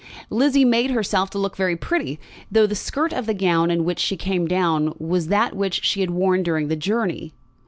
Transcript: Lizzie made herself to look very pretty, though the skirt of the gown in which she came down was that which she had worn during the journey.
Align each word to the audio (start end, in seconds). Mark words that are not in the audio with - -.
Lizzie 0.31 0.65
made 0.65 0.89
herself 0.89 1.29
to 1.29 1.37
look 1.37 1.55
very 1.55 1.75
pretty, 1.75 2.19
though 2.51 2.65
the 2.65 2.73
skirt 2.73 3.13
of 3.13 3.27
the 3.27 3.35
gown 3.35 3.69
in 3.69 3.83
which 3.85 3.99
she 3.99 4.17
came 4.17 4.47
down 4.47 4.95
was 4.97 5.27
that 5.27 5.55
which 5.55 5.85
she 5.85 6.01
had 6.01 6.09
worn 6.09 6.41
during 6.41 6.69
the 6.69 6.75
journey. 6.75 7.33